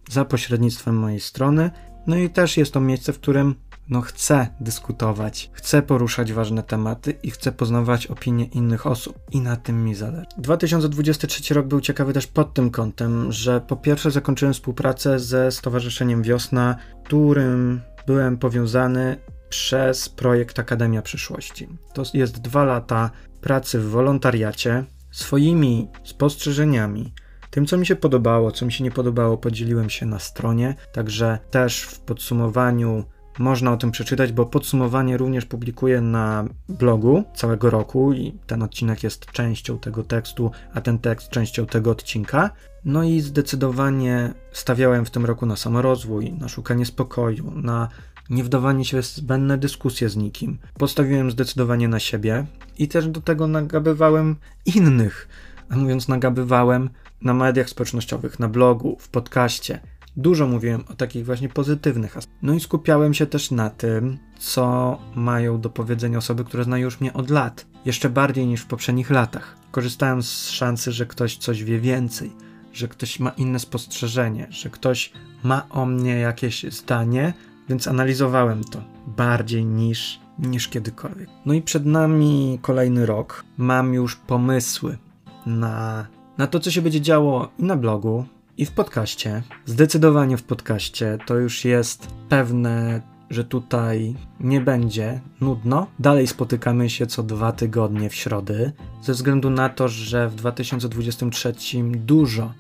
za 0.09 0.25
pośrednictwem 0.25 0.95
mojej 0.95 1.19
strony. 1.19 1.71
No 2.07 2.17
i 2.17 2.29
też 2.29 2.57
jest 2.57 2.73
to 2.73 2.81
miejsce, 2.81 3.13
w 3.13 3.19
którym 3.19 3.55
no 3.89 4.01
chcę 4.01 4.47
dyskutować, 4.59 5.49
chcę 5.53 5.81
poruszać 5.81 6.33
ważne 6.33 6.63
tematy 6.63 7.11
i 7.23 7.31
chcę 7.31 7.51
poznawać 7.51 8.07
opinie 8.07 8.45
innych 8.45 8.87
osób. 8.87 9.19
I 9.31 9.41
na 9.41 9.55
tym 9.55 9.83
mi 9.83 9.95
zależy. 9.95 10.25
2023 10.37 11.53
rok 11.53 11.67
był 11.67 11.81
ciekawy 11.81 12.13
też 12.13 12.27
pod 12.27 12.53
tym 12.53 12.69
kątem, 12.71 13.31
że 13.31 13.61
po 13.61 13.75
pierwsze 13.75 14.11
zakończyłem 14.11 14.53
współpracę 14.53 15.19
ze 15.19 15.51
Stowarzyszeniem 15.51 16.23
Wiosna, 16.23 16.75
którym 17.03 17.81
byłem 18.07 18.37
powiązany 18.37 19.17
przez 19.49 20.09
projekt 20.09 20.59
Akademia 20.59 21.01
Przyszłości. 21.01 21.67
To 21.93 22.03
jest 22.13 22.41
dwa 22.41 22.63
lata 22.63 23.11
pracy 23.41 23.79
w 23.79 23.89
wolontariacie, 23.89 24.83
swoimi 25.11 25.87
spostrzeżeniami, 26.03 27.13
tym, 27.49 27.65
co 27.65 27.77
mi 27.77 27.85
się 27.85 27.95
podobało, 27.95 28.51
co 28.51 28.65
mi 28.65 28.71
się 28.71 28.83
nie 28.83 28.91
podobało, 28.91 29.37
podzieliłem 29.37 29.89
się 29.89 30.05
na 30.05 30.19
stronie, 30.19 30.75
także 30.93 31.39
też 31.51 31.81
w 31.81 31.99
podsumowaniu 31.99 33.03
można 33.39 33.73
o 33.73 33.77
tym 33.77 33.91
przeczytać, 33.91 34.31
bo 34.31 34.45
podsumowanie 34.45 35.17
również 35.17 35.45
publikuję 35.45 36.01
na 36.01 36.45
blogu 36.69 37.23
całego 37.35 37.69
roku 37.69 38.13
i 38.13 38.39
ten 38.47 38.63
odcinek 38.63 39.03
jest 39.03 39.25
częścią 39.25 39.79
tego 39.79 40.03
tekstu, 40.03 40.51
a 40.73 40.81
ten 40.81 40.99
tekst 40.99 41.29
częścią 41.29 41.65
tego 41.65 41.91
odcinka. 41.91 42.49
No 42.85 43.03
i 43.03 43.21
zdecydowanie 43.21 44.33
stawiałem 44.51 45.05
w 45.05 45.11
tym 45.11 45.25
roku 45.25 45.45
na 45.45 45.55
samorozwój, 45.55 46.33
na 46.33 46.47
szukanie 46.47 46.85
spokoju, 46.85 47.51
na 47.55 47.89
nie 48.29 48.43
wdawanie 48.43 48.85
się 48.85 49.01
w 49.01 49.05
zbędne 49.05 49.57
dyskusje 49.57 50.09
z 50.09 50.15
nikim. 50.15 50.57
Postawiłem 50.73 51.31
zdecydowanie 51.31 51.87
na 51.87 51.99
siebie 51.99 52.45
i 52.77 52.87
też 52.87 53.07
do 53.07 53.21
tego 53.21 53.47
nagabywałem 53.47 54.35
innych. 54.65 55.27
A 55.69 55.75
mówiąc 55.75 56.07
nagabywałem, 56.07 56.89
na 57.21 57.33
mediach 57.33 57.69
społecznościowych, 57.69 58.39
na 58.39 58.47
blogu, 58.47 58.97
w 58.99 59.09
podcaście. 59.09 59.79
Dużo 60.17 60.47
mówiłem 60.47 60.83
o 60.89 60.93
takich 60.93 61.25
właśnie 61.25 61.49
pozytywnych 61.49 62.17
aspektach. 62.17 62.43
No 62.43 62.53
i 62.53 62.59
skupiałem 62.59 63.13
się 63.13 63.25
też 63.25 63.51
na 63.51 63.69
tym, 63.69 64.17
co 64.39 64.97
mają 65.15 65.61
do 65.61 65.69
powiedzenia 65.69 66.17
osoby, 66.17 66.43
które 66.43 66.63
znają 66.63 66.83
już 66.83 67.01
mnie 67.01 67.13
od 67.13 67.29
lat, 67.29 67.65
jeszcze 67.85 68.09
bardziej 68.09 68.47
niż 68.47 68.61
w 68.61 68.67
poprzednich 68.67 69.09
latach. 69.09 69.57
Korzystałem 69.71 70.23
z 70.23 70.49
szansy, 70.49 70.91
że 70.91 71.05
ktoś 71.05 71.37
coś 71.37 71.63
wie 71.63 71.79
więcej, 71.79 72.31
że 72.73 72.87
ktoś 72.87 73.19
ma 73.19 73.29
inne 73.29 73.59
spostrzeżenie, 73.59 74.47
że 74.49 74.69
ktoś 74.69 75.13
ma 75.43 75.69
o 75.69 75.85
mnie 75.85 76.19
jakieś 76.19 76.63
zdanie, 76.63 77.33
więc 77.69 77.87
analizowałem 77.87 78.63
to 78.63 78.83
bardziej 79.07 79.65
niż, 79.65 80.19
niż 80.39 80.67
kiedykolwiek. 80.67 81.29
No 81.45 81.53
i 81.53 81.61
przed 81.61 81.85
nami 81.85 82.59
kolejny 82.61 83.05
rok. 83.05 83.43
Mam 83.57 83.93
już 83.93 84.15
pomysły 84.15 84.97
na 85.45 86.07
na 86.37 86.47
to, 86.47 86.59
co 86.59 86.71
się 86.71 86.81
będzie 86.81 87.01
działo 87.01 87.49
i 87.59 87.63
na 87.63 87.75
blogu, 87.75 88.25
i 88.57 88.65
w 88.65 88.71
podcaście. 88.71 89.43
Zdecydowanie 89.65 90.37
w 90.37 90.43
podcaście 90.43 91.17
to 91.25 91.35
już 91.35 91.65
jest 91.65 92.07
pewne 92.29 93.01
że 93.29 93.43
tutaj 93.43 94.15
nie 94.39 94.61
będzie 94.61 95.21
nudno. 95.41 95.87
Dalej 95.99 96.27
spotykamy 96.27 96.89
się 96.89 97.07
co 97.07 97.23
dwa 97.23 97.51
tygodnie 97.51 98.09
w 98.09 98.15
środy, 98.15 98.71
ze 99.01 99.13
względu 99.13 99.49
na 99.49 99.69
to, 99.69 99.87
że 99.87 100.29
w 100.29 100.35
2023 100.35 101.53
dużo 101.95 102.53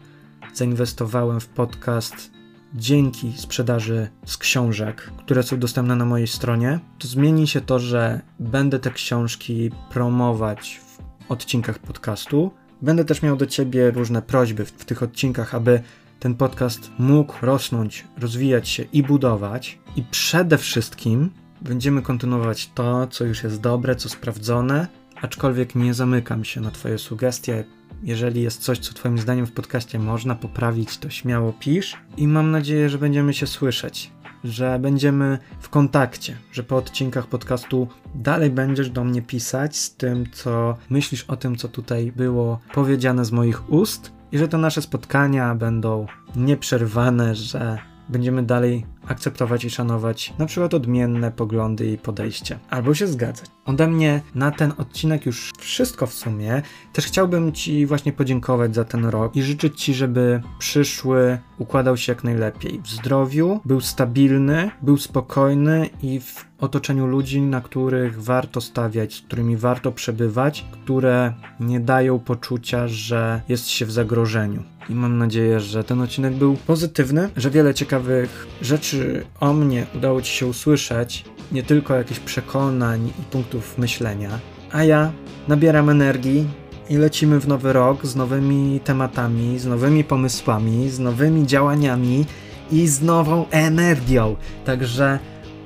zainwestowałem 0.53 1.39
w 1.39 1.47
podcast 1.47 2.31
dzięki 2.73 3.33
sprzedaży 3.37 4.07
z 4.25 4.37
książek, 4.37 5.11
które 5.17 5.43
są 5.43 5.59
dostępne 5.59 5.95
na 5.95 6.05
mojej 6.05 6.27
stronie. 6.27 6.79
To 6.99 7.07
zmieni 7.07 7.47
się 7.47 7.61
to, 7.61 7.79
że 7.79 8.21
będę 8.39 8.79
te 8.79 8.91
książki 8.91 9.71
promować 9.89 10.81
w 10.87 11.31
odcinkach 11.31 11.79
podcastu. 11.79 12.51
Będę 12.85 13.05
też 13.05 13.21
miał 13.21 13.37
do 13.37 13.45
ciebie 13.45 13.91
różne 13.91 14.21
prośby 14.21 14.65
w, 14.65 14.69
w 14.69 14.85
tych 14.85 15.03
odcinkach, 15.03 15.55
aby 15.55 15.81
ten 16.19 16.35
podcast 16.35 16.91
mógł 16.99 17.33
rosnąć, 17.41 18.05
rozwijać 18.17 18.69
się 18.69 18.83
i 18.93 19.03
budować. 19.03 19.79
I 19.95 20.03
przede 20.11 20.57
wszystkim 20.57 21.29
będziemy 21.61 22.01
kontynuować 22.01 22.71
to, 22.75 23.07
co 23.07 23.25
już 23.25 23.43
jest 23.43 23.61
dobre, 23.61 23.95
co 23.95 24.09
sprawdzone, 24.09 24.87
aczkolwiek 25.21 25.75
nie 25.75 25.93
zamykam 25.93 26.45
się 26.45 26.61
na 26.61 26.71
Twoje 26.71 26.97
sugestie. 26.97 27.63
Jeżeli 28.03 28.41
jest 28.41 28.61
coś, 28.61 28.79
co 28.79 28.93
Twoim 28.93 29.17
zdaniem 29.17 29.45
w 29.45 29.51
podcaście 29.51 29.99
można 29.99 30.35
poprawić, 30.35 30.97
to 30.97 31.09
śmiało 31.09 31.53
pisz 31.53 31.97
i 32.17 32.27
mam 32.27 32.51
nadzieję, 32.51 32.89
że 32.89 32.97
będziemy 32.97 33.33
się 33.33 33.47
słyszeć, 33.47 34.11
że 34.45 34.79
będziemy 34.79 35.37
w 35.59 35.69
kontakcie, 35.69 36.37
że 36.51 36.63
po 36.63 36.77
odcinkach 36.77 37.27
podcastu 37.27 37.87
dalej 38.15 38.49
będziesz 38.49 38.89
do 38.89 39.03
mnie 39.03 39.21
pisać 39.21 39.77
z 39.77 39.95
tym, 39.95 40.25
co 40.31 40.77
myślisz 40.89 41.23
o 41.23 41.35
tym, 41.35 41.55
co 41.55 41.67
tutaj 41.67 42.11
było 42.15 42.59
powiedziane 42.73 43.25
z 43.25 43.31
moich 43.31 43.69
ust 43.69 44.11
i 44.31 44.37
że 44.37 44.47
te 44.47 44.57
nasze 44.57 44.81
spotkania 44.81 45.55
będą 45.55 46.07
nieprzerwane, 46.35 47.35
że 47.35 47.77
będziemy 48.09 48.43
dalej 48.43 48.85
akceptować 49.07 49.65
i 49.65 49.69
szanować 49.69 50.33
na 50.39 50.45
przykład 50.45 50.73
odmienne 50.73 51.31
poglądy 51.31 51.91
i 51.91 51.97
podejście, 51.97 52.59
albo 52.69 52.93
się 52.93 53.07
zgadzać. 53.07 53.49
Ode 53.65 53.87
mnie 53.87 54.21
na 54.35 54.51
ten 54.51 54.73
odcinek 54.77 55.25
już 55.25 55.51
wszystko 55.59 56.07
w 56.07 56.13
sumie. 56.13 56.61
Też 56.93 57.05
chciałbym 57.05 57.51
Ci 57.51 57.85
właśnie 57.85 58.13
podziękować 58.13 58.75
za 58.75 58.85
ten 58.85 59.05
rok 59.05 59.35
i 59.35 59.43
życzyć 59.43 59.81
Ci, 59.81 59.93
żeby 59.93 60.41
przyszły 60.59 61.37
układał 61.57 61.97
się 61.97 62.11
jak 62.11 62.23
najlepiej. 62.23 62.81
W 62.83 62.89
zdrowiu, 62.89 63.59
był 63.65 63.81
stabilny, 63.81 64.71
był 64.81 64.97
spokojny 64.97 65.89
i 66.01 66.19
w 66.19 66.45
otoczeniu 66.59 67.07
ludzi, 67.07 67.41
na 67.41 67.61
których 67.61 68.23
warto 68.23 68.61
stawiać, 68.61 69.13
z 69.13 69.21
którymi 69.21 69.57
warto 69.57 69.91
przebywać, 69.91 70.65
które 70.71 71.33
nie 71.59 71.79
dają 71.79 72.19
poczucia, 72.19 72.87
że 72.87 73.41
jest 73.49 73.67
się 73.67 73.85
w 73.85 73.91
zagrożeniu. 73.91 74.63
I 74.89 74.95
mam 74.95 75.17
nadzieję, 75.17 75.59
że 75.59 75.83
ten 75.83 76.01
odcinek 76.01 76.33
był 76.33 76.55
pozytywny, 76.55 77.29
że 77.37 77.49
wiele 77.49 77.73
ciekawych 77.73 78.47
rzeczy 78.61 78.94
o 79.39 79.53
mnie 79.53 79.85
udało 79.95 80.21
Ci 80.21 80.31
się 80.31 80.47
usłyszeć, 80.47 81.25
nie 81.51 81.63
tylko 81.63 81.95
jakichś 81.95 82.19
przekonań 82.19 83.07
i 83.19 83.23
punktów 83.31 83.77
myślenia. 83.77 84.39
A 84.71 84.83
ja 84.83 85.11
nabieram 85.47 85.89
energii 85.89 86.47
i 86.89 86.97
lecimy 86.97 87.39
w 87.39 87.47
nowy 87.47 87.73
rok 87.73 88.05
z 88.05 88.15
nowymi 88.15 88.79
tematami, 88.83 89.59
z 89.59 89.65
nowymi 89.65 90.03
pomysłami, 90.03 90.89
z 90.89 90.99
nowymi 90.99 91.47
działaniami 91.47 92.25
i 92.71 92.87
z 92.87 93.01
nową 93.01 93.45
energią. 93.51 94.35
Także 94.65 95.19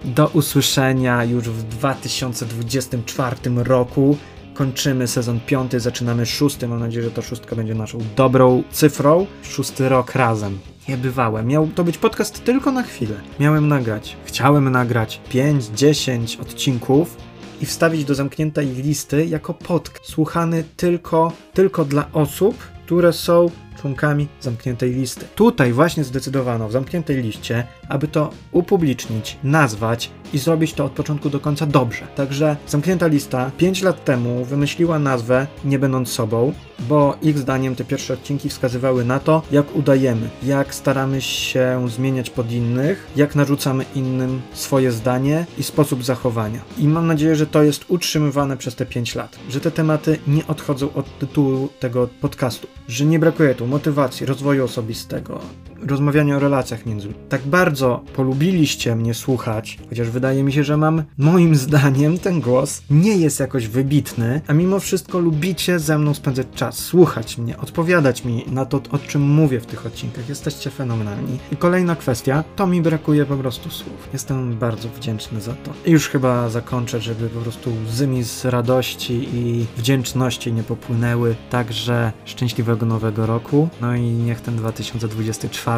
do 0.06 0.28
usłyszenia 0.28 1.24
już 1.24 1.44
w 1.50 1.64
2024 1.64 3.36
roku. 3.56 4.18
Kończymy 4.60 5.08
sezon 5.08 5.40
piąty, 5.40 5.80
zaczynamy 5.80 6.26
szósty. 6.26 6.68
Mam 6.68 6.80
nadzieję, 6.80 7.06
że 7.06 7.12
ta 7.12 7.22
szóstka 7.22 7.56
będzie 7.56 7.76
naszą 7.76 7.98
dobrą 8.16 8.64
cyfrą. 8.72 9.26
Szósty 9.44 9.90
rok 9.90 10.16
razem. 10.16 10.60
Niebywałe. 10.90 11.44
Miał 11.44 11.68
to 11.68 11.84
być 11.84 11.98
podcast 11.98 12.44
tylko 12.44 12.72
na 12.72 12.84
chwilę. 12.84 13.16
Miałem 13.40 13.68
nagrać. 13.68 14.18
Chciałem 14.26 14.72
nagrać 14.72 15.22
5-10 15.32 16.42
odcinków 16.42 17.18
i 17.62 17.66
wstawić 17.66 18.06
do 18.06 18.16
zamkniętej 18.16 18.68
listy 18.68 19.26
jako 19.26 19.54
podcast. 19.54 20.06
Słuchany 20.06 20.64
tylko, 20.78 21.32
tylko 21.54 21.86
dla 21.86 22.12
osób, 22.14 22.58
które 22.86 23.14
są 23.14 23.50
członkami 23.82 24.28
zamkniętej 24.42 24.92
listy. 24.92 25.26
Tutaj 25.36 25.74
właśnie 25.74 26.04
zdecydowano 26.04 26.68
w 26.68 26.72
zamkniętej 26.72 27.22
liście, 27.22 27.64
aby 27.90 28.08
to 28.08 28.30
upublicznić, 28.52 29.38
nazwać 29.44 30.12
i 30.34 30.38
zrobić 30.38 30.74
to 30.74 30.86
od 30.86 30.92
początku 30.92 31.30
do 31.30 31.40
końca 31.40 31.66
dobrze. 31.66 32.08
Także 32.16 32.58
zamknięta 32.68 33.08
lista 33.08 33.52
5 33.58 33.82
lat 33.82 34.06
temu 34.06 34.46
wymyśliła 34.46 35.00
nazwę 35.00 35.48
nie 35.66 35.80
będąc 35.80 36.10
sobą, 36.10 36.54
bo 36.80 37.18
ich 37.22 37.38
zdaniem 37.38 37.76
te 37.76 37.84
pierwsze 37.84 38.14
odcinki 38.14 38.50
wskazywały 38.50 39.06
na 39.06 39.20
to, 39.20 39.42
jak 39.52 39.76
udajemy, 39.76 40.30
jak 40.44 40.76
staramy 40.76 41.22
się 41.22 41.86
zmieniać 41.90 42.30
pod 42.30 42.52
innych, 42.52 43.08
jak 43.16 43.36
narzucamy 43.36 43.86
innym 43.96 44.42
swoje 44.54 44.92
zdanie 44.92 45.46
i 45.58 45.64
sposób 45.64 46.04
zachowania. 46.04 46.62
I 46.78 46.88
mam 46.88 47.08
nadzieję, 47.08 47.36
że 47.36 47.48
to 47.48 47.64
jest 47.64 47.86
utrzymywane 47.88 48.58
przez 48.58 48.76
te 48.76 48.86
5 48.86 49.16
lat, 49.16 49.40
że 49.50 49.60
te 49.60 49.72
tematy 49.72 50.20
nie 50.28 50.48
odchodzą 50.48 50.94
od 50.94 51.20
tytułu 51.20 51.70
tego 51.80 52.10
podcastu, 52.22 52.68
że 52.88 53.06
nie 53.06 53.20
brakuje 53.20 53.56
tu 53.56 53.68
motywacji, 53.70 54.26
rozwoju 54.26 54.64
osobistego, 54.64 55.42
rozmawiania 55.88 56.36
o 56.36 56.40
relacjach 56.40 56.86
między. 56.86 57.14
Tak 57.30 57.42
bardzo 57.42 58.04
polubiliście 58.16 58.96
mnie 58.96 59.14
słuchać, 59.14 59.80
chociaż 59.90 60.10
wydaje 60.10 60.44
mi 60.44 60.54
się, 60.54 60.64
że 60.64 60.78
mam, 60.78 61.04
moim 61.18 61.56
zdaniem, 61.56 62.18
ten 62.18 62.42
głos 62.42 62.82
nie 62.90 63.18
jest 63.18 63.40
jakoś 63.40 63.68
wybitny, 63.68 64.42
a 64.48 64.54
mimo 64.54 64.80
wszystko 64.80 65.20
lubicie 65.20 65.80
ze 65.80 65.98
mną 65.98 66.14
spędzać 66.14 66.48
czas, 66.56 66.78
słuchać 66.78 67.38
mnie, 67.38 67.58
odpowiadać 67.58 68.26
mi 68.26 68.46
na 68.52 68.66
to, 68.66 68.82
o 68.92 68.98
czym 68.98 69.22
mówię 69.22 69.60
w 69.60 69.66
tych 69.66 69.86
odcinkach. 69.86 70.30
Jesteście 70.30 70.70
fenomenalni. 70.70 71.40
I 71.52 71.58
kolejna 71.58 71.96
kwestia, 71.96 72.44
to 72.56 72.68
mi 72.68 72.82
brakuje 72.82 73.26
po 73.26 73.38
prostu 73.38 73.70
słów. 73.70 74.10
Jestem 74.14 74.58
bardzo 74.58 74.90
wdzięczny 74.90 75.42
za 75.42 75.54
to. 75.54 75.72
I 75.86 75.92
już 75.92 76.10
chyba 76.10 76.50
zakończę, 76.50 77.00
żeby 77.00 77.30
po 77.30 77.40
prostu 77.40 77.72
łzy 77.88 78.08
mi 78.08 78.24
z 78.24 78.46
radości 78.46 79.30
i 79.34 79.66
wdzięczności 79.78 80.54
nie 80.54 80.64
popłynęły. 80.64 81.36
Także 81.50 82.12
szczęśliwego 82.26 82.86
nowego 82.86 83.26
roku. 83.26 83.70
No 83.82 83.96
i 83.96 84.02
niech 84.02 84.42
ten 84.42 84.56
2024 84.56 85.69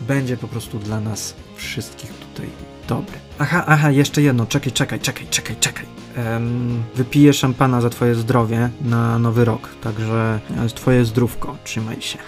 będzie 0.00 0.36
po 0.36 0.48
prostu 0.48 0.78
dla 0.78 1.00
nas 1.00 1.34
wszystkich 1.56 2.10
tutaj 2.12 2.46
dobry. 2.88 3.18
Aha, 3.38 3.64
aha, 3.66 3.90
jeszcze 3.90 4.22
jedno. 4.22 4.46
Czekaj, 4.46 4.72
czekaj, 4.72 5.00
czekaj, 5.00 5.26
czekaj, 5.30 5.56
czekaj. 5.60 5.84
Um, 6.16 6.82
wypiję 6.94 7.32
szampana 7.32 7.80
za 7.80 7.90
twoje 7.90 8.14
zdrowie 8.14 8.70
na 8.80 9.18
nowy 9.18 9.44
rok. 9.44 9.68
Także 9.82 10.40
e, 10.64 10.68
twoje 10.68 11.04
zdrówko. 11.04 11.56
Trzymaj 11.64 12.00
się. 12.00 12.18